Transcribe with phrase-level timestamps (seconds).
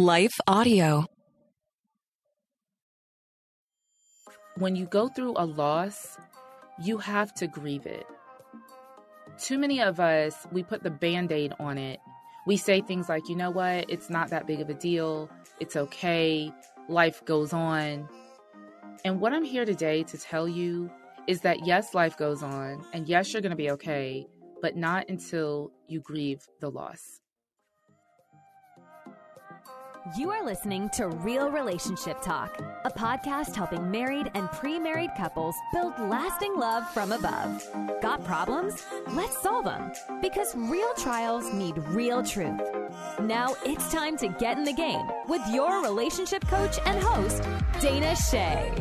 [0.00, 1.04] Life Audio.
[4.56, 6.16] When you go through a loss,
[6.82, 8.06] you have to grieve it.
[9.38, 12.00] Too many of us, we put the band aid on it.
[12.46, 15.28] We say things like, you know what, it's not that big of a deal.
[15.60, 16.50] It's okay.
[16.88, 18.08] Life goes on.
[19.04, 20.90] And what I'm here today to tell you
[21.26, 24.26] is that yes, life goes on, and yes, you're going to be okay,
[24.62, 27.19] but not until you grieve the loss.
[30.16, 35.54] You are listening to Real Relationship Talk, a podcast helping married and pre married couples
[35.74, 37.68] build lasting love from above.
[38.00, 38.82] Got problems?
[39.08, 39.92] Let's solve them
[40.22, 42.62] because real trials need real truth.
[43.20, 47.42] Now it's time to get in the game with your relationship coach and host,
[47.82, 48.72] Dana Che.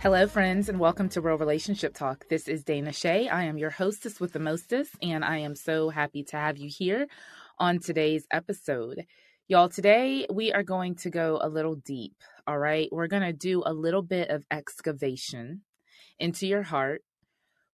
[0.00, 2.26] Hello, friends, and welcome to Real Relationship Talk.
[2.28, 3.28] This is Dana Che.
[3.28, 6.68] I am your hostess with the mostest, and I am so happy to have you
[6.68, 7.06] here
[7.60, 9.04] on today's episode.
[9.46, 12.14] Y'all, today we are going to go a little deep,
[12.46, 12.88] all right?
[12.90, 15.60] We're going to do a little bit of excavation
[16.18, 17.02] into your heart.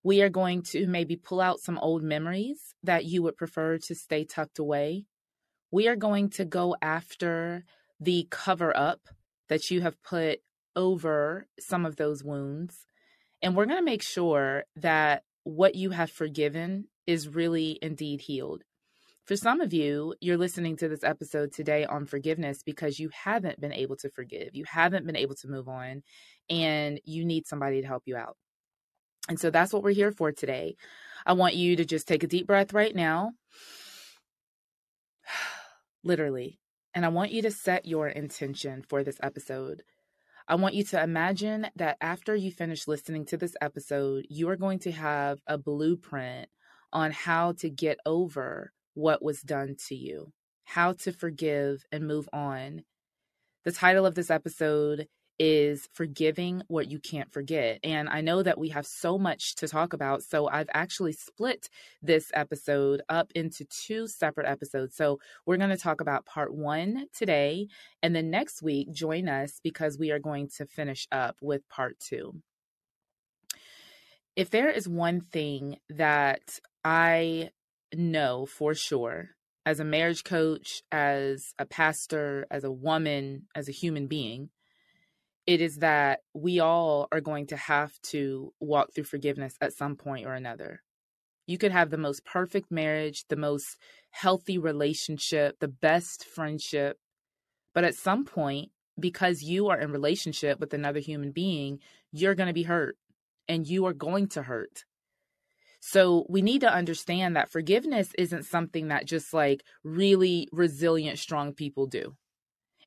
[0.02, 3.94] We are going to maybe pull out some old memories that you would prefer to
[3.94, 5.06] stay tucked away.
[5.70, 7.64] We are going to go after
[8.00, 9.00] the cover up
[9.48, 10.40] that you have put
[10.74, 12.86] over some of those wounds.
[13.40, 18.64] And we're going to make sure that what you have forgiven is really indeed healed.
[19.26, 23.60] For some of you, you're listening to this episode today on forgiveness because you haven't
[23.60, 24.50] been able to forgive.
[24.52, 26.04] You haven't been able to move on,
[26.48, 28.36] and you need somebody to help you out.
[29.28, 30.76] And so that's what we're here for today.
[31.26, 33.32] I want you to just take a deep breath right now,
[36.04, 36.60] literally.
[36.94, 39.82] And I want you to set your intention for this episode.
[40.46, 44.56] I want you to imagine that after you finish listening to this episode, you are
[44.56, 46.48] going to have a blueprint
[46.92, 50.32] on how to get over what was done to you,
[50.64, 52.82] how to forgive and move on.
[53.64, 55.06] The title of this episode
[55.38, 57.78] is Forgiving What You Can't Forget.
[57.84, 60.22] And I know that we have so much to talk about.
[60.22, 61.68] So I've actually split
[62.00, 64.96] this episode up into two separate episodes.
[64.96, 67.68] So we're going to talk about part one today.
[68.02, 71.98] And then next week, join us because we are going to finish up with part
[72.00, 72.40] two.
[74.36, 77.50] If there is one thing that I
[77.94, 79.36] know for sure
[79.66, 84.48] as a marriage coach, as a pastor, as a woman, as a human being,
[85.44, 89.96] it is that we all are going to have to walk through forgiveness at some
[89.96, 90.82] point or another.
[91.48, 93.76] You could have the most perfect marriage, the most
[94.10, 96.98] healthy relationship, the best friendship,
[97.74, 101.80] but at some point, because you are in relationship with another human being,
[102.12, 102.96] you're going to be hurt
[103.48, 104.84] and you are going to hurt.
[105.80, 111.52] So we need to understand that forgiveness isn't something that just like really resilient, strong
[111.52, 112.16] people do.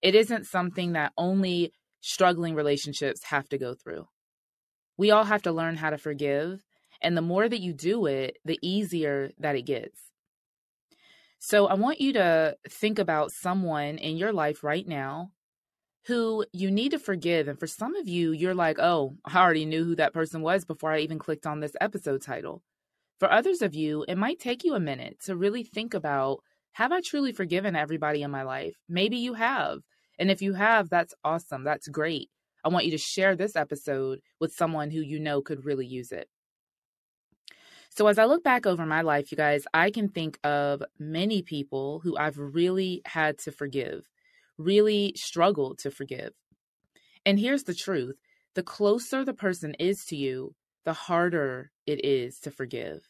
[0.01, 4.07] It isn't something that only struggling relationships have to go through.
[4.97, 6.63] We all have to learn how to forgive.
[7.01, 9.99] And the more that you do it, the easier that it gets.
[11.39, 15.31] So I want you to think about someone in your life right now
[16.05, 17.47] who you need to forgive.
[17.47, 20.65] And for some of you, you're like, oh, I already knew who that person was
[20.65, 22.61] before I even clicked on this episode title.
[23.19, 26.39] For others of you, it might take you a minute to really think about
[26.73, 28.75] have I truly forgiven everybody in my life?
[28.87, 29.79] Maybe you have.
[30.17, 31.63] And if you have, that's awesome.
[31.63, 32.29] That's great.
[32.63, 36.11] I want you to share this episode with someone who you know could really use
[36.11, 36.29] it.
[37.89, 41.41] So, as I look back over my life, you guys, I can think of many
[41.41, 44.07] people who I've really had to forgive,
[44.57, 46.31] really struggled to forgive.
[47.25, 48.15] And here's the truth
[48.55, 53.09] the closer the person is to you, the harder it is to forgive.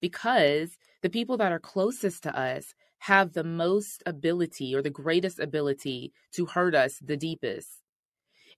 [0.00, 5.38] Because the people that are closest to us have the most ability or the greatest
[5.38, 7.82] ability to hurt us the deepest.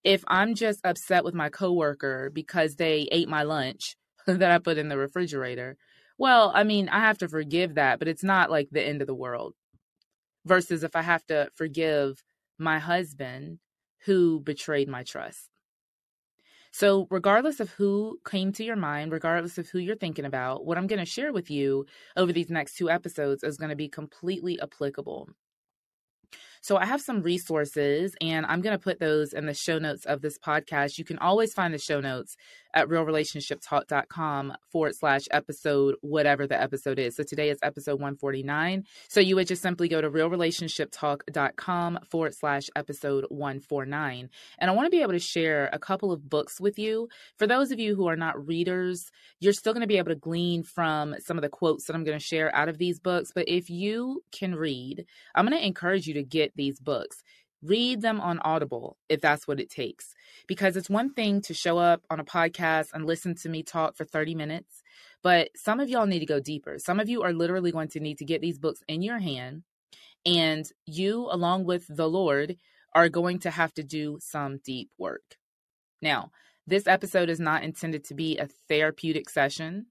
[0.04, 3.96] If I'm just upset with my coworker because they ate my lunch
[4.26, 5.76] that I put in the refrigerator,
[6.18, 9.06] well, I mean, I have to forgive that, but it's not like the end of
[9.06, 9.54] the world.
[10.44, 12.22] Versus if I have to forgive
[12.58, 13.58] my husband
[14.04, 15.50] who betrayed my trust.
[16.78, 20.76] So, regardless of who came to your mind, regardless of who you're thinking about, what
[20.76, 21.86] I'm going to share with you
[22.18, 25.30] over these next two episodes is going to be completely applicable.
[26.60, 30.04] So I have some resources and I'm going to put those in the show notes
[30.04, 30.98] of this podcast.
[30.98, 32.36] You can always find the show notes
[32.76, 37.16] at realrelationshiptalk.com forward slash episode, whatever the episode is.
[37.16, 38.84] So today is episode 149.
[39.08, 44.28] So you would just simply go to realrelationshiptalk.com forward slash episode 149.
[44.58, 47.08] And I want to be able to share a couple of books with you.
[47.36, 50.14] For those of you who are not readers, you're still going to be able to
[50.14, 53.32] glean from some of the quotes that I'm going to share out of these books.
[53.34, 57.22] But if you can read, I'm going to encourage you to get these books.
[57.66, 60.14] Read them on Audible if that's what it takes.
[60.46, 63.96] Because it's one thing to show up on a podcast and listen to me talk
[63.96, 64.82] for 30 minutes,
[65.22, 66.78] but some of y'all need to go deeper.
[66.78, 69.64] Some of you are literally going to need to get these books in your hand,
[70.24, 72.56] and you, along with the Lord,
[72.94, 75.36] are going to have to do some deep work.
[76.00, 76.30] Now,
[76.66, 79.86] this episode is not intended to be a therapeutic session.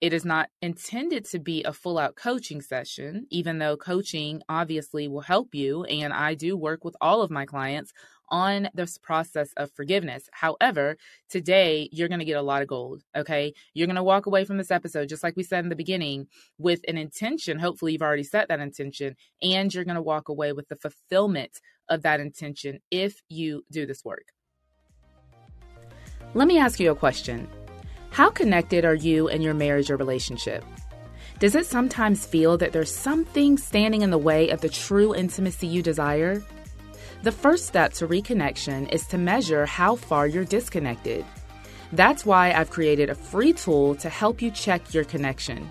[0.00, 5.08] It is not intended to be a full out coaching session, even though coaching obviously
[5.08, 5.82] will help you.
[5.84, 7.92] And I do work with all of my clients
[8.30, 10.28] on this process of forgiveness.
[10.30, 10.96] However,
[11.28, 13.02] today you're going to get a lot of gold.
[13.16, 13.54] Okay.
[13.74, 16.28] You're going to walk away from this episode, just like we said in the beginning,
[16.58, 17.58] with an intention.
[17.58, 21.60] Hopefully, you've already set that intention, and you're going to walk away with the fulfillment
[21.88, 24.26] of that intention if you do this work.
[26.34, 27.48] Let me ask you a question.
[28.10, 30.64] How connected are you and your marriage or relationship?
[31.38, 35.68] Does it sometimes feel that there's something standing in the way of the true intimacy
[35.68, 36.42] you desire?
[37.22, 41.24] The first step to reconnection is to measure how far you're disconnected.
[41.92, 45.70] That's why I've created a free tool to help you check your connection.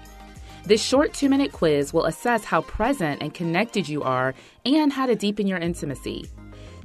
[0.65, 4.33] This short two minute quiz will assess how present and connected you are
[4.65, 6.29] and how to deepen your intimacy.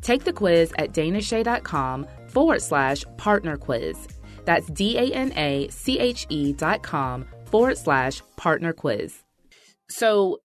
[0.01, 4.09] Take the quiz at danache.com forward slash partner quiz.
[4.45, 9.23] That's D A N A C H E dot com forward slash partner quiz.
[9.89, 10.39] So,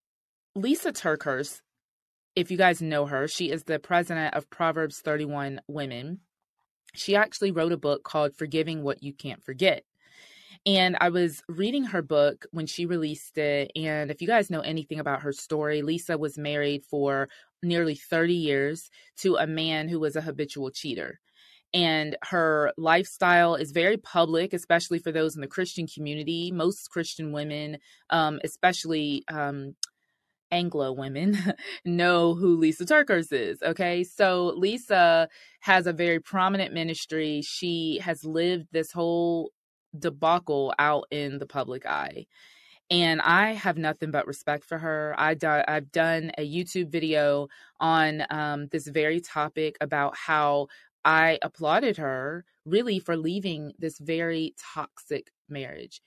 [0.56, 1.62] Lisa TerKeurst,
[2.36, 6.20] if you guys know her, she is the president of Proverbs 31 Women.
[6.94, 9.84] She actually wrote a book called Forgiving What You Can't Forget.
[10.66, 13.72] And I was reading her book when she released it.
[13.76, 17.30] And if you guys know anything about her story, Lisa was married for
[17.64, 21.20] nearly 30 years to a man who was a habitual cheater
[21.74, 26.52] and her lifestyle is very public, especially for those in the Christian community.
[26.52, 27.78] Most Christian women,
[28.10, 29.76] um, especially um,
[30.52, 31.38] Anglo women,
[31.86, 33.62] know who Lisa TerKeurst is.
[33.62, 35.28] Okay, so Lisa
[35.60, 37.42] has a very prominent ministry.
[37.42, 39.52] She has lived this whole
[39.98, 42.26] debacle out in the public eye.
[42.90, 45.14] And I have nothing but respect for her.
[45.18, 47.50] I do, I've done a YouTube video
[47.82, 50.68] on um, this very topic about how
[51.06, 56.02] I applauded her really for leaving this very toxic marriage.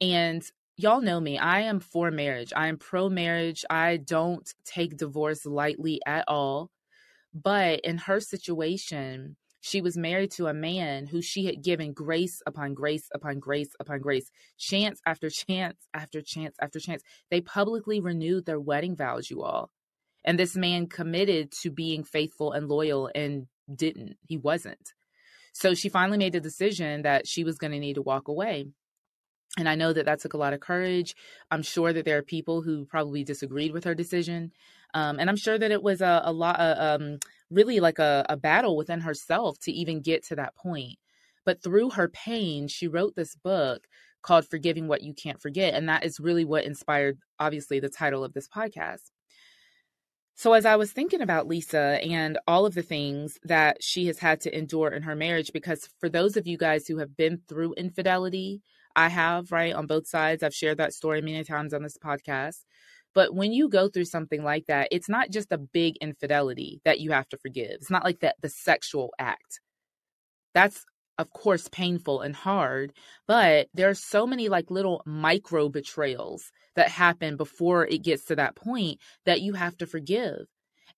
[0.00, 0.42] And
[0.76, 2.52] y'all know me, I am for marriage.
[2.54, 3.64] I am pro marriage.
[3.70, 6.70] I don't take divorce lightly at all.
[7.34, 12.42] But in her situation, she was married to a man who she had given grace
[12.46, 17.02] upon grace upon grace upon grace, chance after chance after chance after chance.
[17.30, 19.70] They publicly renewed their wedding vows, you all.
[20.24, 24.16] And this man committed to being faithful and loyal and didn't.
[24.26, 24.92] He wasn't.
[25.52, 28.66] So she finally made the decision that she was going to need to walk away.
[29.58, 31.14] And I know that that took a lot of courage.
[31.50, 34.52] I'm sure that there are people who probably disagreed with her decision.
[34.94, 37.18] Um, and I'm sure that it was a, a lot, uh, um,
[37.50, 40.98] really like a, a battle within herself to even get to that point.
[41.44, 43.86] But through her pain, she wrote this book
[44.22, 45.74] called Forgiving What You Can't Forget.
[45.74, 49.10] And that is really what inspired, obviously, the title of this podcast.
[50.42, 54.18] So, as I was thinking about Lisa and all of the things that she has
[54.18, 57.40] had to endure in her marriage, because for those of you guys who have been
[57.48, 58.60] through infidelity,
[58.96, 60.42] I have, right, on both sides.
[60.42, 62.64] I've shared that story many times on this podcast.
[63.14, 66.98] But when you go through something like that, it's not just a big infidelity that
[66.98, 67.70] you have to forgive.
[67.70, 69.60] It's not like that the sexual act.
[70.54, 70.84] That's
[71.18, 72.92] of course painful and hard,
[73.28, 78.36] but there are so many like little micro betrayals that happen before it gets to
[78.36, 80.46] that point that you have to forgive.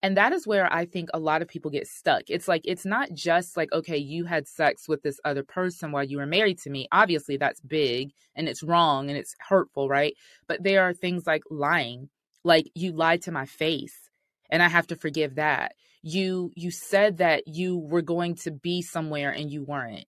[0.03, 2.25] And that is where I think a lot of people get stuck.
[2.29, 6.05] It's like, it's not just like, okay, you had sex with this other person while
[6.05, 6.87] you were married to me.
[6.93, 10.15] Obviously, that's big and it's wrong and it's hurtful, right?
[10.47, 12.11] But there are things like lying,
[12.45, 14.11] like you lied to my face
[14.51, 15.73] and I have to forgive that.
[16.03, 20.05] You you said that you were going to be somewhere and you weren't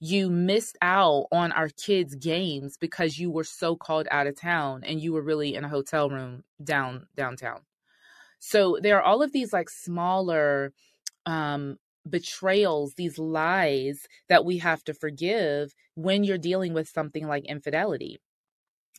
[0.00, 4.84] you missed out on our kids' games because you were so called out of town
[4.84, 7.60] and you were really in a hotel room down downtown.
[8.38, 10.72] So there are all of these like smaller
[11.26, 11.78] um
[12.08, 18.18] betrayals, these lies that we have to forgive when you're dealing with something like infidelity.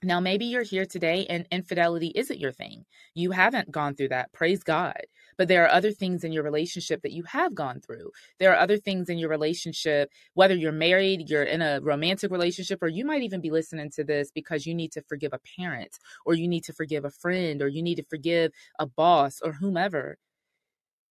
[0.03, 2.85] Now, maybe you're here today and infidelity isn't your thing.
[3.15, 4.31] You haven't gone through that.
[4.31, 5.01] Praise God.
[5.39, 8.11] But there are other things in your relationship that you have gone through.
[8.39, 12.83] There are other things in your relationship, whether you're married, you're in a romantic relationship,
[12.83, 15.97] or you might even be listening to this because you need to forgive a parent,
[16.25, 19.53] or you need to forgive a friend, or you need to forgive a boss, or
[19.53, 20.17] whomever.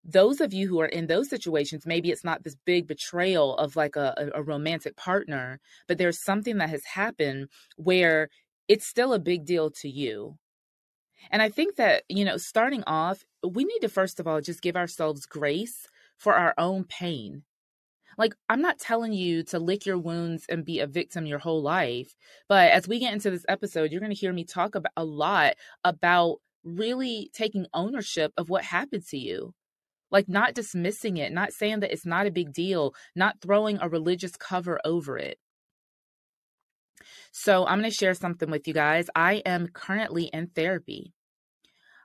[0.05, 3.77] Those of you who are in those situations, maybe it's not this big betrayal of
[3.77, 8.29] like a, a romantic partner, but there's something that has happened where
[8.69, 10.37] it's still a big deal to you
[11.31, 14.63] and I think that, you know, starting off, we need to first of all just
[14.63, 17.43] give ourselves grace for our own pain.
[18.17, 21.63] Like, I'm not telling you to lick your wounds and be a victim your whole
[21.63, 22.17] life.
[22.49, 25.05] But as we get into this episode, you're going to hear me talk about a
[25.05, 29.55] lot about really taking ownership of what happened to you.
[30.11, 33.89] Like, not dismissing it, not saying that it's not a big deal, not throwing a
[33.89, 35.39] religious cover over it.
[37.33, 39.09] So, I'm going to share something with you guys.
[39.15, 41.13] I am currently in therapy.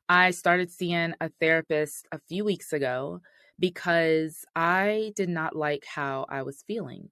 [0.09, 3.21] I started seeing a therapist a few weeks ago
[3.57, 7.09] because I did not like how I was feeling.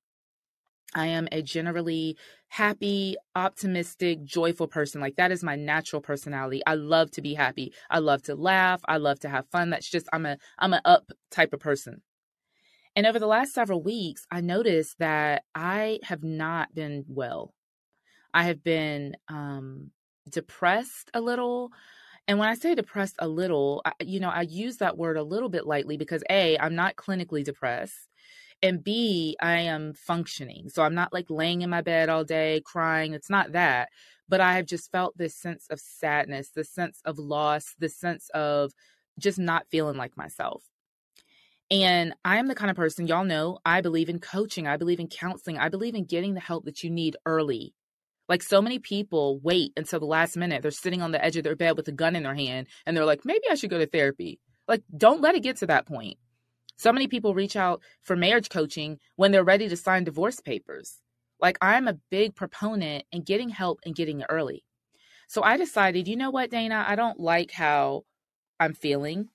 [0.93, 2.17] I am a generally
[2.50, 5.00] happy, optimistic, joyful person.
[5.00, 6.61] Like that is my natural personality.
[6.67, 7.73] I love to be happy.
[7.89, 8.81] I love to laugh.
[8.85, 9.69] I love to have fun.
[9.69, 12.01] That's just I'm a I'm an up type of person.
[12.93, 17.53] And over the last several weeks, I noticed that I have not been well.
[18.33, 19.91] I have been um,
[20.29, 21.71] depressed a little.
[22.27, 25.23] And when I say depressed a little, I, you know, I use that word a
[25.23, 28.07] little bit lightly because A, I'm not clinically depressed.
[28.63, 30.69] And B, I am functioning.
[30.69, 33.13] So I'm not like laying in my bed all day crying.
[33.13, 33.89] It's not that.
[34.29, 38.29] But I have just felt this sense of sadness, this sense of loss, this sense
[38.33, 38.71] of
[39.19, 40.63] just not feeling like myself.
[41.71, 44.67] And I am the kind of person, y'all know, I believe in coaching.
[44.67, 45.57] I believe in counseling.
[45.57, 47.73] I believe in getting the help that you need early.
[48.31, 50.61] Like so many people wait until the last minute.
[50.61, 52.95] They're sitting on the edge of their bed with a gun in their hand and
[52.95, 54.39] they're like, maybe I should go to therapy.
[54.69, 56.17] Like, don't let it get to that point.
[56.77, 61.01] So many people reach out for marriage coaching when they're ready to sign divorce papers.
[61.41, 64.63] Like, I'm a big proponent in getting help and getting it early.
[65.27, 68.05] So I decided, you know what, Dana, I don't like how
[68.61, 69.27] I'm feeling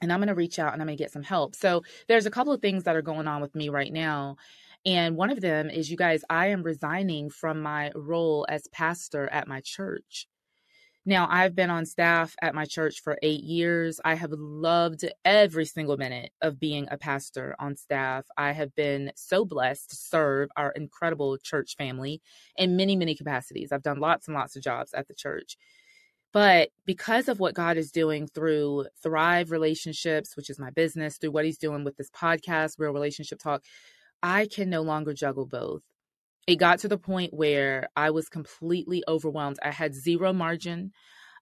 [0.00, 1.54] and I'm going to reach out and I'm going to get some help.
[1.54, 4.36] So there's a couple of things that are going on with me right now.
[4.86, 9.28] And one of them is, you guys, I am resigning from my role as pastor
[9.32, 10.28] at my church.
[11.04, 14.00] Now, I've been on staff at my church for eight years.
[14.04, 18.26] I have loved every single minute of being a pastor on staff.
[18.36, 22.20] I have been so blessed to serve our incredible church family
[22.56, 23.70] in many, many capacities.
[23.70, 25.56] I've done lots and lots of jobs at the church.
[26.32, 31.30] But because of what God is doing through Thrive Relationships, which is my business, through
[31.30, 33.62] what He's doing with this podcast, Real Relationship Talk,
[34.28, 35.82] I can no longer juggle both.
[36.48, 39.58] It got to the point where I was completely overwhelmed.
[39.62, 40.92] I had zero margin.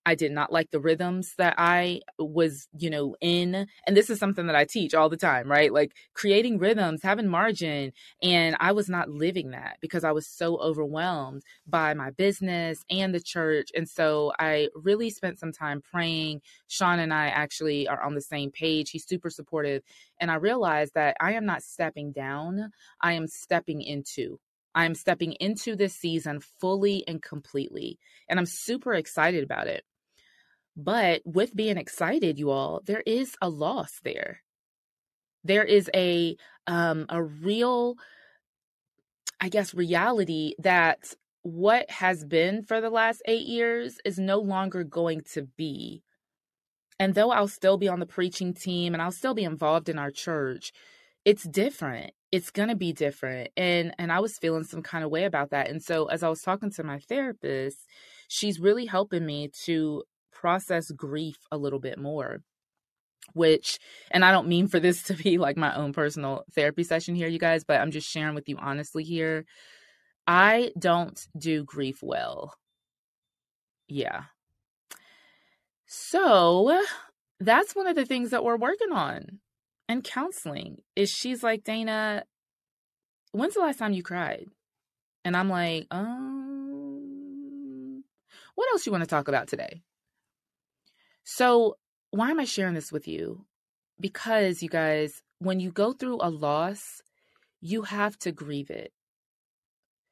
[0.06, 3.66] I did not like the rhythms that I was, you know, in.
[3.86, 5.72] And this is something that I teach all the time, right?
[5.72, 7.92] Like creating rhythms, having margin.
[8.22, 13.14] And I was not living that because I was so overwhelmed by my business and
[13.14, 13.70] the church.
[13.74, 16.42] And so I really spent some time praying.
[16.68, 18.90] Sean and I actually are on the same page.
[18.90, 19.82] He's super supportive.
[20.20, 24.38] And I realized that I am not stepping down, I am stepping into.
[24.74, 27.98] I am stepping into this season fully and completely.
[28.28, 29.84] And I'm super excited about it.
[30.76, 34.40] But with being excited, you all, there is a loss there.
[35.44, 37.96] There is a um a real
[39.40, 44.82] I guess reality that what has been for the last 8 years is no longer
[44.82, 46.02] going to be.
[46.98, 49.98] And though I'll still be on the preaching team and I'll still be involved in
[49.98, 50.72] our church,
[51.24, 52.12] it's different.
[52.32, 53.50] It's going to be different.
[53.56, 55.68] And and I was feeling some kind of way about that.
[55.68, 57.78] And so as I was talking to my therapist,
[58.28, 60.04] she's really helping me to
[60.34, 62.40] process grief a little bit more
[63.32, 63.78] which
[64.10, 67.28] and I don't mean for this to be like my own personal therapy session here
[67.28, 69.46] you guys but I'm just sharing with you honestly here
[70.26, 72.54] I don't do grief well.
[73.88, 74.22] Yeah.
[75.86, 76.82] So
[77.40, 79.40] that's one of the things that we're working on
[79.88, 82.24] in counseling is she's like Dana
[83.32, 84.48] when's the last time you cried?
[85.24, 86.94] And I'm like um
[88.54, 89.82] what else you want to talk about today
[91.24, 91.78] so,
[92.10, 93.46] why am I sharing this with you?
[93.98, 97.00] Because, you guys, when you go through a loss,
[97.62, 98.92] you have to grieve it.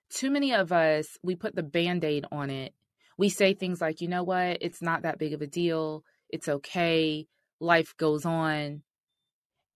[0.09, 2.73] Too many of us, we put the band aid on it.
[3.19, 6.03] We say things like, you know what, it's not that big of a deal.
[6.31, 7.27] It's okay.
[7.61, 8.83] Life goes on.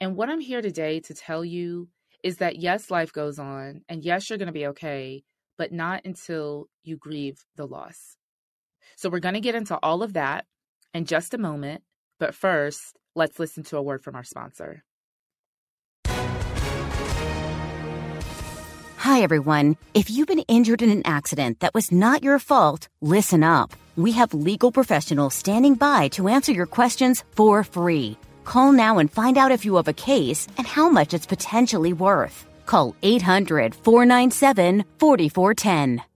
[0.00, 1.88] And what I'm here today to tell you
[2.22, 3.82] is that yes, life goes on.
[3.90, 5.22] And yes, you're going to be okay,
[5.58, 8.16] but not until you grieve the loss.
[8.96, 10.46] So we're going to get into all of that
[10.96, 11.82] in just a moment.
[12.18, 14.82] But first, let's listen to a word from our sponsor.
[18.96, 19.76] Hi, everyone.
[19.94, 23.70] If you've been injured in an accident that was not your fault, listen up.
[23.96, 28.18] We have legal professionals standing by to answer your questions for free.
[28.44, 31.92] Call now and find out if you have a case and how much it's potentially
[31.92, 32.46] worth.
[32.64, 36.15] Call 800 497 4410.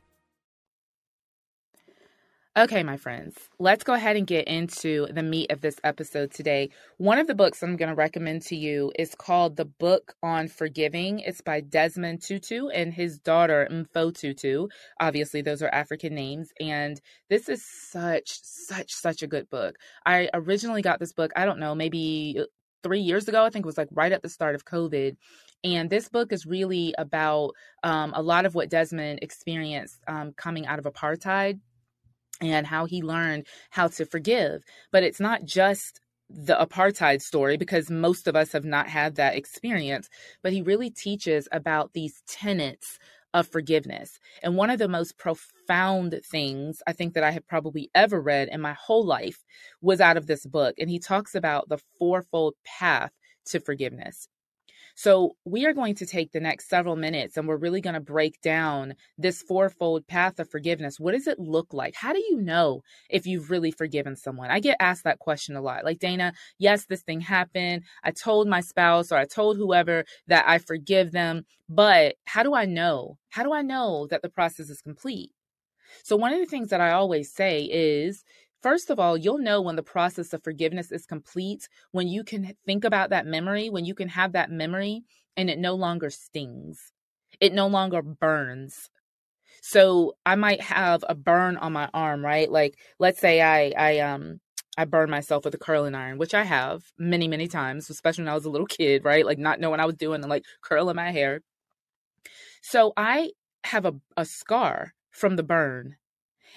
[2.57, 6.69] Okay, my friends, let's go ahead and get into the meat of this episode today.
[6.97, 10.49] One of the books I'm going to recommend to you is called The Book on
[10.49, 11.19] Forgiving.
[11.19, 14.67] It's by Desmond Tutu and his daughter, Mpho Tutu.
[14.99, 16.49] Obviously, those are African names.
[16.59, 19.77] And this is such, such, such a good book.
[20.05, 22.45] I originally got this book, I don't know, maybe
[22.83, 23.45] three years ago.
[23.45, 25.15] I think it was like right at the start of COVID.
[25.63, 30.67] And this book is really about um, a lot of what Desmond experienced um, coming
[30.67, 31.61] out of apartheid
[32.41, 34.63] and how he learned how to forgive.
[34.91, 39.35] But it's not just the apartheid story because most of us have not had that
[39.35, 40.09] experience,
[40.41, 42.97] but he really teaches about these tenets
[43.33, 44.19] of forgiveness.
[44.43, 48.49] And one of the most profound things I think that I have probably ever read
[48.49, 49.43] in my whole life
[49.81, 50.75] was out of this book.
[50.77, 53.11] And he talks about the fourfold path
[53.47, 54.27] to forgiveness.
[55.03, 57.99] So, we are going to take the next several minutes and we're really going to
[57.99, 60.99] break down this fourfold path of forgiveness.
[60.99, 61.95] What does it look like?
[61.95, 64.51] How do you know if you've really forgiven someone?
[64.51, 65.85] I get asked that question a lot.
[65.85, 67.81] Like, Dana, yes, this thing happened.
[68.03, 72.53] I told my spouse or I told whoever that I forgive them, but how do
[72.53, 73.17] I know?
[73.29, 75.31] How do I know that the process is complete?
[76.03, 78.23] So, one of the things that I always say is
[78.61, 82.55] First of all, you'll know when the process of forgiveness is complete, when you can
[82.65, 85.03] think about that memory, when you can have that memory
[85.35, 86.91] and it no longer stings,
[87.39, 88.89] it no longer burns.
[89.61, 92.51] So I might have a burn on my arm, right?
[92.51, 94.39] Like let's say I I um
[94.77, 98.31] I burn myself with a curling iron, which I have many, many times, especially when
[98.31, 99.25] I was a little kid, right?
[99.25, 101.41] Like not knowing I was doing and like curling my hair.
[102.61, 103.31] So I
[103.65, 105.97] have a, a scar from the burn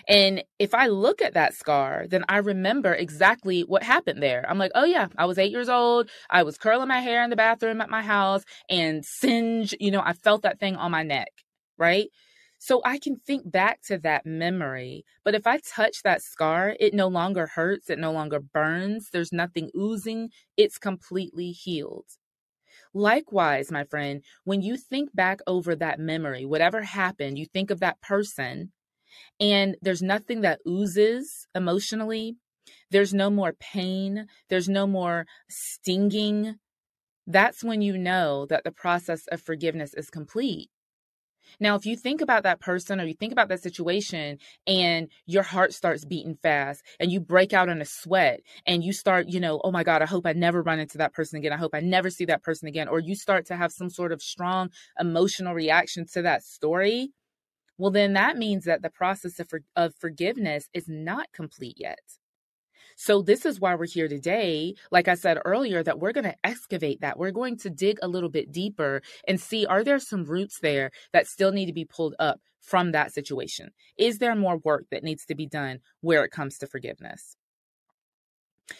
[0.08, 4.44] and if I look at that scar, then I remember exactly what happened there.
[4.48, 6.10] I'm like, oh yeah, I was eight years old.
[6.30, 10.02] I was curling my hair in the bathroom at my house and singe, you know,
[10.04, 11.30] I felt that thing on my neck,
[11.78, 12.08] right?
[12.58, 15.04] So I can think back to that memory.
[15.22, 19.32] But if I touch that scar, it no longer hurts, it no longer burns, there's
[19.32, 22.06] nothing oozing, it's completely healed.
[22.94, 27.80] Likewise, my friend, when you think back over that memory, whatever happened, you think of
[27.80, 28.72] that person,
[29.40, 32.36] and there's nothing that oozes emotionally.
[32.90, 34.26] There's no more pain.
[34.48, 36.56] There's no more stinging.
[37.26, 40.68] That's when you know that the process of forgiveness is complete.
[41.60, 45.42] Now, if you think about that person or you think about that situation and your
[45.42, 49.40] heart starts beating fast and you break out in a sweat and you start, you
[49.40, 51.52] know, oh my God, I hope I never run into that person again.
[51.52, 52.88] I hope I never see that person again.
[52.88, 57.10] Or you start to have some sort of strong emotional reaction to that story,
[57.78, 61.98] well, then that means that the process of, for, of forgiveness is not complete yet.
[62.96, 64.74] So, this is why we're here today.
[64.92, 67.18] Like I said earlier, that we're going to excavate that.
[67.18, 70.90] We're going to dig a little bit deeper and see are there some roots there
[71.12, 73.70] that still need to be pulled up from that situation?
[73.98, 77.36] Is there more work that needs to be done where it comes to forgiveness?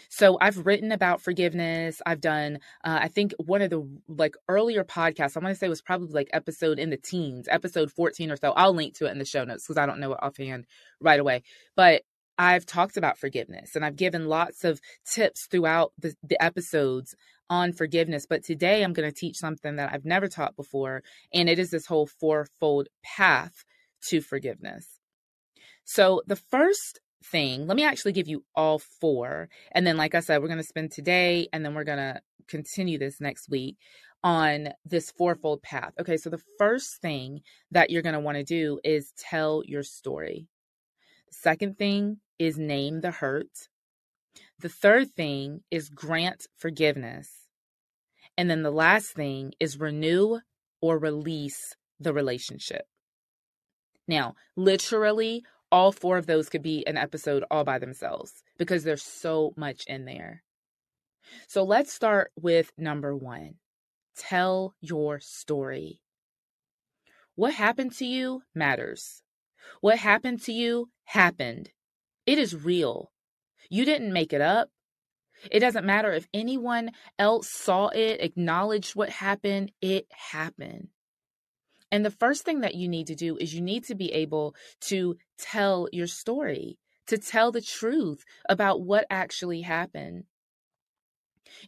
[0.08, 2.00] So I've written about forgiveness.
[2.06, 5.68] I've done, uh, I think one of the like earlier podcasts, I want to say
[5.68, 8.52] was probably like episode in the teens, episode 14 or so.
[8.52, 10.66] I'll link to it in the show notes because I don't know it offhand
[11.00, 11.42] right away.
[11.76, 12.02] But
[12.38, 17.14] I've talked about forgiveness and I've given lots of tips throughout the, the episodes
[17.48, 18.26] on forgiveness.
[18.26, 21.02] But today I'm going to teach something that I've never taught before.
[21.32, 23.64] And it is this whole fourfold path
[24.08, 25.00] to forgiveness.
[25.84, 27.66] So the first thing.
[27.66, 29.48] Let me actually give you all four.
[29.72, 32.20] And then, like I said, we're going to spend today and then we're going to
[32.48, 33.76] continue this next week
[34.22, 35.92] on this fourfold path.
[36.00, 39.82] Okay, so the first thing that you're going to want to do is tell your
[39.82, 40.48] story.
[41.28, 43.68] The second thing is name the hurt.
[44.60, 47.30] The third thing is grant forgiveness.
[48.36, 50.38] And then the last thing is renew
[50.80, 52.86] or release the relationship.
[54.08, 59.02] Now, literally, all four of those could be an episode all by themselves because there's
[59.02, 60.44] so much in there.
[61.48, 63.56] So let's start with number one
[64.16, 66.00] tell your story.
[67.34, 69.22] What happened to you matters.
[69.80, 71.70] What happened to you happened.
[72.24, 73.10] It is real.
[73.68, 74.68] You didn't make it up.
[75.50, 80.90] It doesn't matter if anyone else saw it, acknowledged what happened, it happened.
[81.94, 84.56] And the first thing that you need to do is you need to be able
[84.88, 86.76] to tell your story,
[87.06, 90.24] to tell the truth about what actually happened.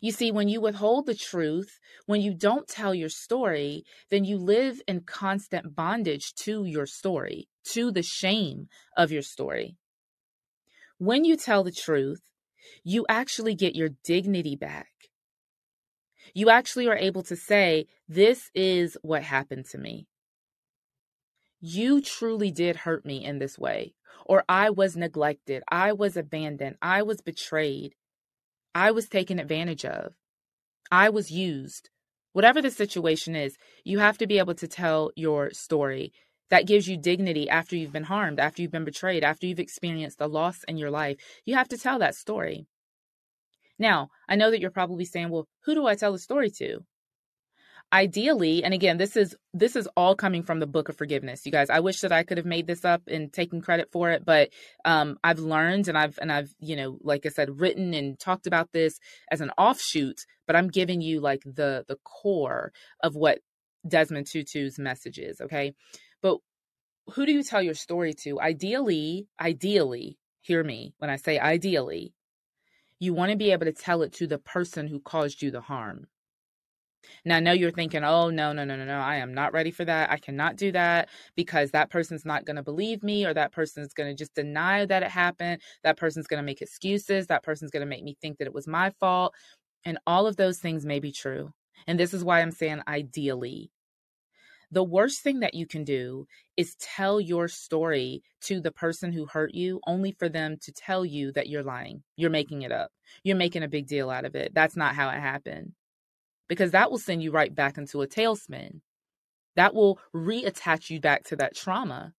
[0.00, 4.36] You see, when you withhold the truth, when you don't tell your story, then you
[4.36, 9.76] live in constant bondage to your story, to the shame of your story.
[10.98, 12.32] When you tell the truth,
[12.82, 14.90] you actually get your dignity back.
[16.34, 20.08] You actually are able to say, This is what happened to me.
[21.68, 26.76] You truly did hurt me in this way, or I was neglected, I was abandoned,
[26.80, 27.96] I was betrayed.
[28.72, 30.12] I was taken advantage of.
[30.92, 31.90] I was used.
[32.32, 36.12] Whatever the situation is, you have to be able to tell your story.
[36.50, 40.20] That gives you dignity after you've been harmed, after you've been betrayed, after you've experienced
[40.20, 41.16] a loss in your life.
[41.44, 42.68] You have to tell that story.
[43.76, 46.84] Now, I know that you're probably saying, well, who do I tell the story to?
[47.92, 51.46] Ideally and again this is this is all coming from the book of forgiveness.
[51.46, 54.10] You guys i wish that i could have made this up and taken credit for
[54.10, 54.50] it but
[54.84, 58.46] um i've learned and i've and i've you know like i said written and talked
[58.46, 58.98] about this
[59.30, 62.72] as an offshoot but i'm giving you like the the core
[63.02, 63.38] of what
[63.86, 65.72] desmond tutu's message is okay?
[66.22, 66.38] But
[67.14, 68.40] who do you tell your story to?
[68.40, 72.12] Ideally ideally hear me when i say ideally
[72.98, 75.60] you want to be able to tell it to the person who caused you the
[75.60, 76.06] harm
[77.24, 79.70] now, I know you're thinking, oh, no, no, no, no, no, I am not ready
[79.70, 80.10] for that.
[80.10, 83.92] I cannot do that because that person's not going to believe me or that person's
[83.92, 85.60] going to just deny that it happened.
[85.82, 87.26] That person's going to make excuses.
[87.26, 89.34] That person's going to make me think that it was my fault.
[89.84, 91.52] And all of those things may be true.
[91.86, 93.70] And this is why I'm saying ideally.
[94.72, 99.26] The worst thing that you can do is tell your story to the person who
[99.26, 102.02] hurt you, only for them to tell you that you're lying.
[102.16, 102.90] You're making it up.
[103.22, 104.52] You're making a big deal out of it.
[104.54, 105.72] That's not how it happened
[106.48, 108.80] because that will send you right back into a tailspin.
[109.56, 112.12] That will reattach you back to that trauma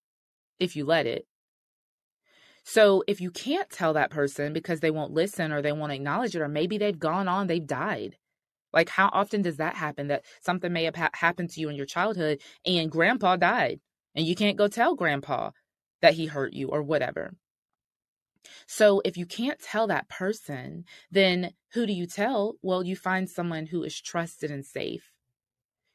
[0.60, 1.28] if you let it.
[2.63, 6.36] So if you can't tell that person because they won't listen or they won't acknowledge
[6.36, 8.18] it, or maybe they've gone on, they've died.
[8.74, 10.08] Like, how often does that happen?
[10.08, 13.80] That something may have ha- happened to you in your childhood and grandpa died,
[14.16, 15.52] and you can't go tell grandpa
[16.02, 17.34] that he hurt you or whatever.
[18.66, 22.56] So if you can't tell that person, then who do you tell?
[22.62, 25.12] Well, you find someone who is trusted and safe.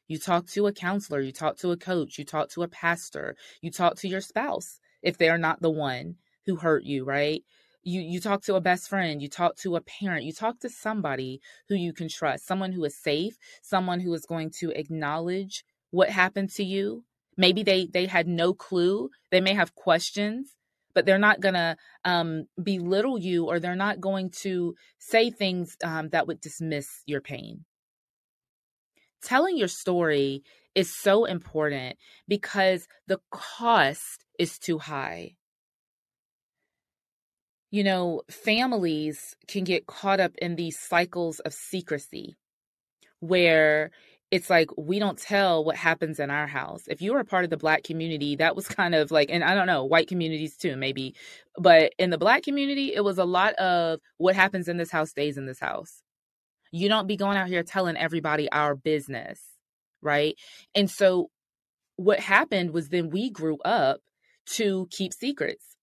[0.07, 3.35] You talk to a counselor, you talk to a coach, you talk to a pastor,
[3.61, 7.43] you talk to your spouse if they're not the one who hurt you, right?
[7.83, 10.69] You you talk to a best friend, you talk to a parent, you talk to
[10.69, 15.65] somebody who you can trust, someone who is safe, someone who is going to acknowledge
[15.91, 17.03] what happened to you.
[17.35, 19.09] Maybe they they had no clue.
[19.31, 20.55] They may have questions,
[20.93, 21.75] but they're not going to
[22.05, 27.21] um, belittle you or they're not going to say things um, that would dismiss your
[27.21, 27.65] pain.
[29.21, 30.43] Telling your story
[30.75, 35.35] is so important because the cost is too high.
[37.71, 42.35] You know, families can get caught up in these cycles of secrecy
[43.23, 43.91] where
[44.33, 46.85] it's like we don't tell what happens in our house.
[46.87, 49.43] If you were a part of the black community, that was kind of like, and
[49.43, 51.13] I don't know, white communities too, maybe,
[51.55, 55.11] but in the black community, it was a lot of what happens in this house
[55.11, 56.01] stays in this house.
[56.71, 59.39] You don't be going out here telling everybody our business,
[60.01, 60.33] right?
[60.73, 61.29] And so
[61.97, 63.99] what happened was then we grew up
[64.55, 65.77] to keep secrets.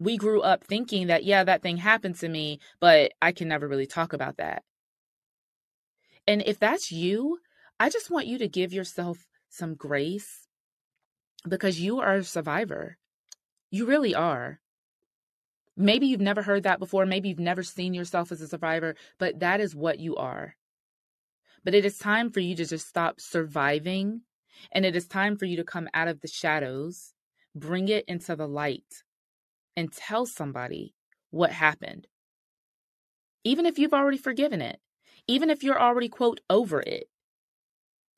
[0.00, 3.68] We grew up thinking that, yeah, that thing happened to me, but I can never
[3.68, 4.64] really talk about that.
[6.26, 7.38] And if that's you,
[7.78, 10.46] I just want you to give yourself some grace
[11.48, 12.98] because you are a survivor.
[13.70, 14.60] You really are.
[15.76, 17.04] Maybe you've never heard that before.
[17.04, 20.56] Maybe you've never seen yourself as a survivor, but that is what you are.
[21.64, 24.20] But it is time for you to just stop surviving
[24.70, 27.12] and it is time for you to come out of the shadows,
[27.56, 29.02] bring it into the light,
[29.76, 30.94] and tell somebody
[31.30, 32.06] what happened.
[33.42, 34.78] Even if you've already forgiven it,
[35.26, 37.08] even if you're already, quote, over it,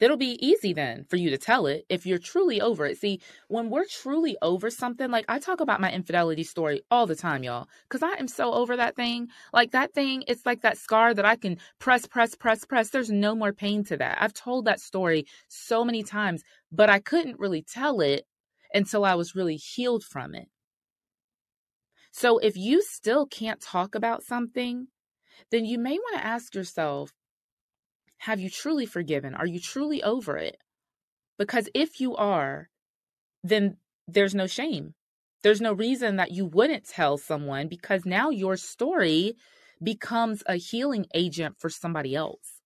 [0.00, 2.98] it'll be easy then for you to tell it if you're truly over it.
[2.98, 7.16] See, when we're truly over something, like I talk about my infidelity story all the
[7.16, 9.28] time, y'all, because I am so over that thing.
[9.52, 12.90] Like that thing, it's like that scar that I can press, press, press, press.
[12.90, 14.18] There's no more pain to that.
[14.20, 18.26] I've told that story so many times, but I couldn't really tell it
[18.74, 20.48] until I was really healed from it.
[22.10, 24.88] So if you still can't talk about something,
[25.50, 27.12] then you may want to ask yourself
[28.18, 29.34] have you truly forgiven?
[29.34, 30.56] Are you truly over it?
[31.38, 32.68] Because if you are,
[33.42, 33.76] then
[34.08, 34.94] there's no shame.
[35.42, 39.34] There's no reason that you wouldn't tell someone because now your story
[39.82, 42.60] becomes a healing agent for somebody else.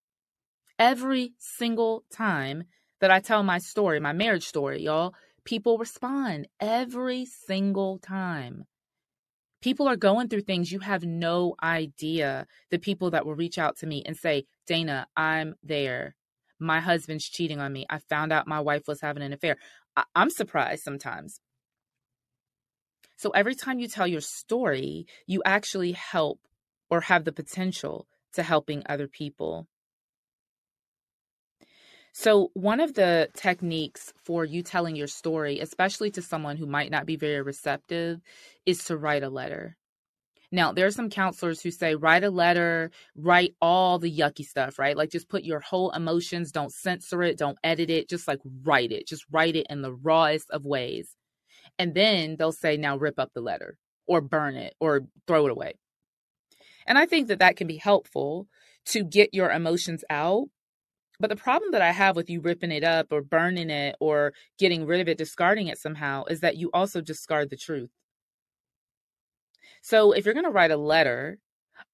[0.79, 2.65] Every single time
[3.01, 8.65] that I tell my story, my marriage story, y'all, people respond every single time.
[9.61, 12.47] People are going through things you have no idea.
[12.71, 16.15] The people that will reach out to me and say, Dana, I'm there.
[16.61, 17.87] My husband's cheating on me.
[17.91, 19.57] I found out my wife was having an affair.
[19.97, 21.41] I- I'm surprised sometimes.
[23.17, 26.39] So every time you tell your story, you actually help
[26.89, 29.67] or have the potential to helping other people.
[32.13, 36.93] So, one of the techniques for you telling your story, especially to someone who might
[36.93, 38.21] not be very receptive,
[38.67, 39.77] is to write a letter.
[40.53, 44.79] Now, there are some counselors who say write a letter, write all the yucky stuff,
[44.79, 44.97] right?
[44.97, 48.91] Like just put your whole emotions, don't censor it, don't edit it, just like write
[48.91, 49.07] it.
[49.07, 51.17] Just write it in the rawest of ways.
[51.79, 55.53] And then they'll say, now rip up the letter or burn it or throw it
[55.53, 55.75] away.
[56.87, 58.49] And I think that that can be helpful
[58.87, 60.49] to get your emotions out
[61.21, 64.33] but the problem that I have with you ripping it up or burning it or
[64.59, 67.91] getting rid of it, discarding it somehow, is that you also discard the truth.
[69.83, 71.39] So if you're going to write a letter,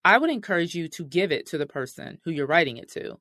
[0.05, 3.19] I would encourage you to give it to the person who you're writing it to.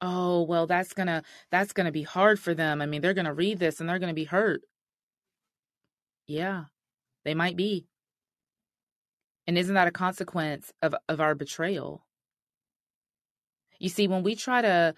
[0.00, 2.82] Oh, well that's going to that's going to be hard for them.
[2.82, 4.62] I mean, they're going to read this and they're going to be hurt.
[6.26, 6.64] Yeah.
[7.24, 7.86] They might be.
[9.46, 12.04] And isn't that a consequence of of our betrayal?
[13.78, 14.94] You see, when we try to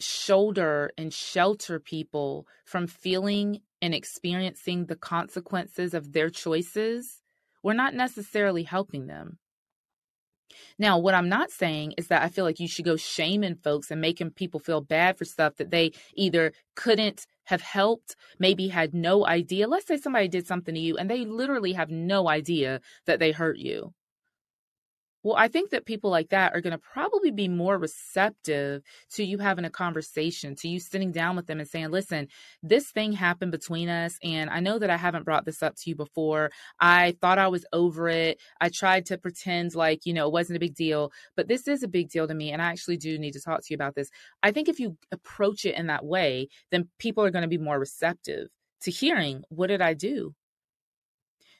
[0.00, 7.20] shoulder and shelter people from feeling and experiencing the consequences of their choices,
[7.64, 9.38] we're not necessarily helping them.
[10.78, 13.90] Now, what I'm not saying is that I feel like you should go shaming folks
[13.90, 18.94] and making people feel bad for stuff that they either couldn't have helped, maybe had
[18.94, 19.66] no idea.
[19.66, 23.32] Let's say somebody did something to you and they literally have no idea that they
[23.32, 23.92] hurt you.
[25.24, 28.82] Well, I think that people like that are going to probably be more receptive
[29.12, 32.28] to you having a conversation, to you sitting down with them and saying, listen,
[32.62, 34.18] this thing happened between us.
[34.22, 36.50] And I know that I haven't brought this up to you before.
[36.78, 38.38] I thought I was over it.
[38.60, 41.82] I tried to pretend like, you know, it wasn't a big deal, but this is
[41.82, 42.52] a big deal to me.
[42.52, 44.10] And I actually do need to talk to you about this.
[44.42, 47.56] I think if you approach it in that way, then people are going to be
[47.56, 48.48] more receptive
[48.82, 50.34] to hearing, what did I do?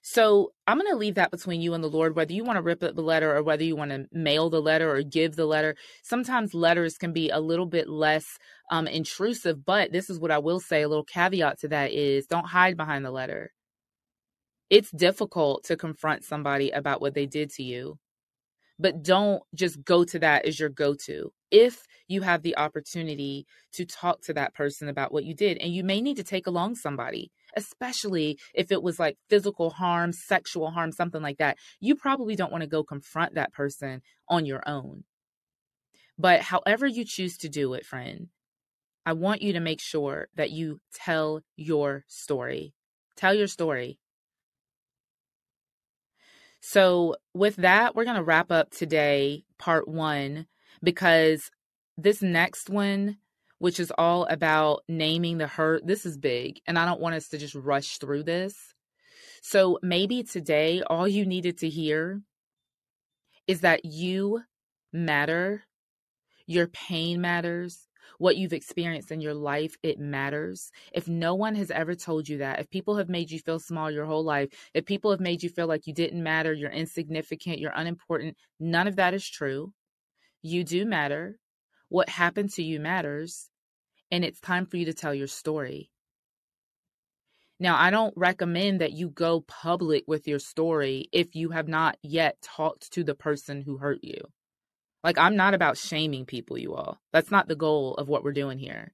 [0.07, 2.63] So I'm going to leave that between you and the Lord, whether you want to
[2.63, 5.47] rip up the letter or whether you want to mail the letter or give the
[5.47, 5.77] letter.
[6.03, 8.39] Sometimes letters can be a little bit less
[8.71, 12.27] um, intrusive, but this is what I will say a little caveat to that is
[12.27, 13.51] don't hide behind the letter.
[14.69, 17.99] It's difficult to confront somebody about what they did to you,
[18.79, 21.33] but don't just go to that as your go to.
[21.55, 25.73] If you have the opportunity to talk to that person about what you did, and
[25.73, 30.71] you may need to take along somebody especially if it was like physical harm, sexual
[30.71, 31.57] harm, something like that.
[31.81, 35.05] You probably don't want to go confront that person on your own.
[36.19, 38.29] But however you choose to do it, friend,
[39.05, 42.75] I want you to make sure that you tell your story.
[43.17, 43.99] Tell your story.
[46.61, 50.47] So, with that, we're going to wrap up today, part one,
[50.85, 51.51] because
[51.97, 53.17] this next one
[53.65, 55.87] which is all about naming the hurt.
[55.87, 58.75] This is big, and I don't want us to just rush through this.
[59.43, 62.21] So maybe today, all you needed to hear
[63.47, 64.43] is that you
[64.93, 65.65] matter,
[66.47, 70.71] your pain matters, what you've experienced in your life, it matters.
[70.93, 73.91] If no one has ever told you that, if people have made you feel small
[73.91, 77.59] your whole life, if people have made you feel like you didn't matter, you're insignificant,
[77.61, 79.73] you're unimportant, none of that is true.
[80.47, 81.39] You do matter.
[81.89, 83.49] What happened to you matters
[84.11, 85.91] and it's time for you to tell your story.
[87.59, 91.97] Now, I don't recommend that you go public with your story if you have not
[92.03, 94.21] yet talked to the person who hurt you.
[95.03, 97.01] Like, I'm not about shaming people, you all.
[97.11, 98.93] That's not the goal of what we're doing here.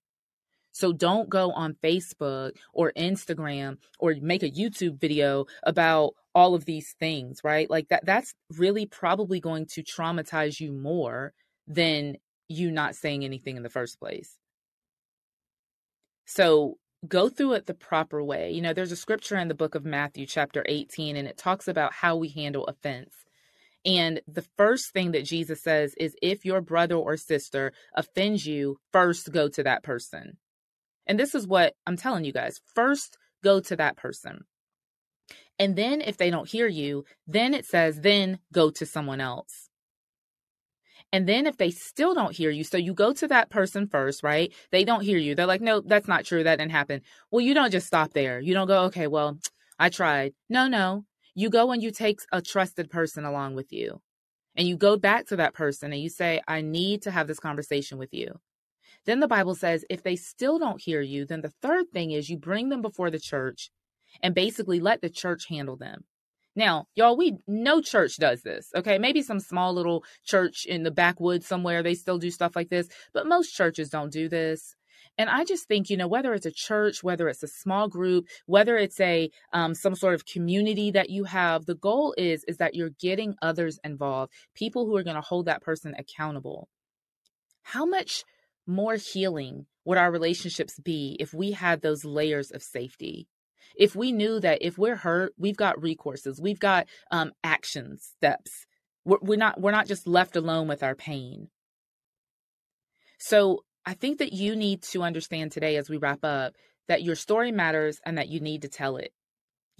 [0.73, 6.65] So don't go on Facebook or Instagram or make a YouTube video about all of
[6.65, 7.69] these things, right?
[7.69, 11.33] Like that that's really probably going to traumatize you more
[11.67, 12.17] than
[12.49, 14.39] you not saying anything in the first place.
[16.27, 18.51] So go through it the proper way.
[18.51, 21.67] You know, there's a scripture in the book of Matthew, chapter 18, and it talks
[21.67, 23.15] about how we handle offense.
[23.85, 28.79] And the first thing that Jesus says is if your brother or sister offends you,
[28.93, 30.37] first go to that person.
[31.11, 34.45] And this is what I'm telling you guys first go to that person.
[35.59, 39.71] And then if they don't hear you, then it says, then go to someone else.
[41.13, 44.23] And then if they still don't hear you, so you go to that person first,
[44.23, 44.55] right?
[44.71, 45.35] They don't hear you.
[45.35, 46.45] They're like, no, that's not true.
[46.45, 47.01] That didn't happen.
[47.33, 48.39] Well, you don't just stop there.
[48.39, 49.37] You don't go, okay, well,
[49.81, 50.35] I tried.
[50.49, 51.07] No, no.
[51.35, 54.01] You go and you take a trusted person along with you.
[54.55, 57.41] And you go back to that person and you say, I need to have this
[57.41, 58.39] conversation with you.
[59.07, 62.29] Then the Bible says, if they still don't hear you, then the third thing is
[62.29, 63.71] you bring them before the church
[64.23, 66.05] and basically let the church handle them.
[66.57, 68.71] Now, y'all, we no church does this.
[68.75, 72.71] Okay, maybe some small little church in the backwoods somewhere they still do stuff like
[72.71, 74.75] this, but most churches don't do this.
[75.17, 78.27] And I just think, you know, whether it's a church, whether it's a small group,
[78.47, 82.57] whether it's a um, some sort of community that you have, the goal is is
[82.57, 86.69] that you're getting others involved, people who are going to hold that person accountable.
[87.63, 88.25] How much
[88.71, 93.29] more healing would our relationships be if we had those layers of safety?
[93.77, 98.67] if we knew that if we're hurt, we've got recourses, we've got um, action steps.
[99.05, 101.49] We're, we're not we're not just left alone with our pain.
[103.19, 106.55] So I think that you need to understand today, as we wrap up,
[106.89, 109.13] that your story matters and that you need to tell it.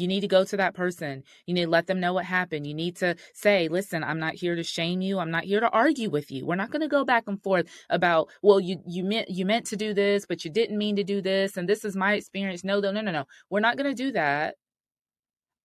[0.01, 1.25] You need to go to that person.
[1.45, 2.67] You need to let them know what happened.
[2.67, 5.19] You need to say, listen, I'm not here to shame you.
[5.19, 6.47] I'm not here to argue with you.
[6.47, 9.67] We're not going to go back and forth about, well, you, you meant, you meant
[9.67, 11.59] to do this, but you didn't mean to do this.
[11.59, 12.65] And this is my experience.
[12.65, 13.25] No, no, no, no, no.
[13.51, 14.55] We're not going to do that.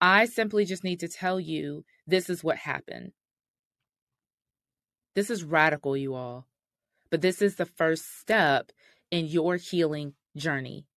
[0.02, 3.14] I simply just need to tell you this is what happened.
[5.16, 6.46] This is radical, you all.
[7.10, 8.74] But this is the first step
[9.12, 10.88] in your healing journey.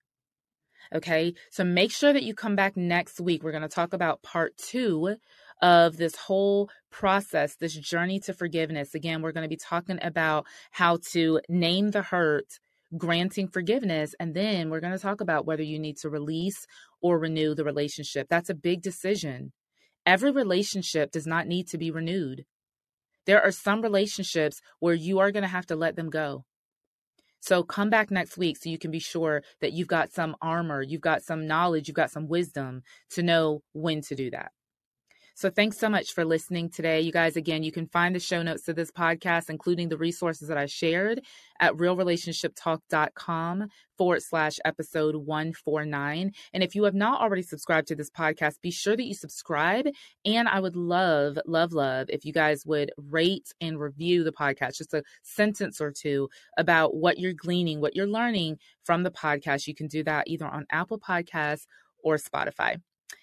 [0.95, 1.35] Okay.
[1.51, 3.43] So make sure that you come back next week.
[3.43, 5.17] We're going to talk about part two
[5.61, 8.95] of this whole process, this journey to forgiveness.
[8.95, 12.47] Again, we're going to be talking about how to name the hurt,
[12.97, 16.67] granting forgiveness, and then we're going to talk about whether you need to release
[17.03, 18.29] or renew the relationship.
[18.31, 19.53] That's a big decision.
[20.07, 22.45] Every relationship does not need to be renewed.
[23.27, 26.45] There are some relationships where you are going to have to let them go.
[27.41, 30.83] So come back next week so you can be sure that you've got some armor,
[30.83, 34.53] you've got some knowledge, you've got some wisdom to know when to do that.
[35.39, 37.01] So thanks so much for listening today.
[37.01, 40.49] You guys, again, you can find the show notes to this podcast, including the resources
[40.49, 41.21] that I shared
[41.61, 46.33] at realrelationshiptalk.com forward slash episode 149.
[46.53, 49.87] And if you have not already subscribed to this podcast, be sure that you subscribe.
[50.25, 54.79] And I would love, love, love if you guys would rate and review the podcast,
[54.79, 59.69] just a sentence or two about what you're gleaning, what you're learning from the podcast.
[59.69, 61.67] You can do that either on Apple Podcasts
[62.03, 62.81] or Spotify.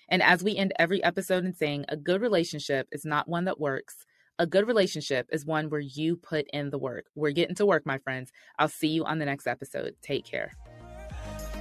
[0.09, 3.59] And as we end every episode in saying, a good relationship is not one that
[3.59, 4.05] works.
[4.37, 7.05] A good relationship is one where you put in the work.
[7.15, 8.33] We're getting to work, my friends.
[8.59, 9.95] I'll see you on the next episode.
[10.01, 10.51] Take care.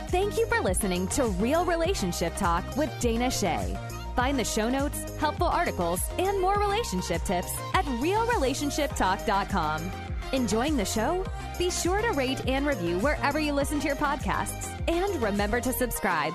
[0.08, 3.76] Thank you for listening to Real Relationship Talk with Dana Che.
[4.14, 9.90] Find the show notes, helpful articles, and more relationship tips at realrelationshiptalk.com.
[10.32, 11.24] Enjoying the show?
[11.58, 14.68] Be sure to rate and review wherever you listen to your podcasts.
[14.88, 16.34] And remember to subscribe.